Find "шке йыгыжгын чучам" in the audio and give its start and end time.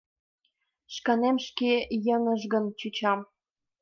1.45-3.19